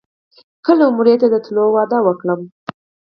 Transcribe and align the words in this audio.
کله 0.65 0.83
عمرې 0.89 1.15
ته 1.21 1.27
د 1.33 1.35
تللو 1.45 1.65
وعده 1.75 1.97
وکړم. 2.03 2.41